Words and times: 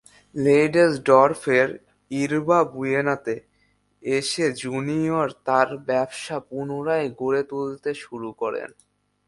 লেইডেসডর্ফের 0.35 1.69
ইরবা 2.11 2.59
বুয়েনাতে 2.73 3.35
এসে 4.03 4.45
জুনিয়র 4.61 5.27
তার 5.45 5.69
ব্যবসা 5.87 6.37
পুনরায় 6.49 7.07
গড়ে 7.19 7.41
তুলতে 7.49 7.91
শুরু 8.03 8.29
করেন। 8.41 8.69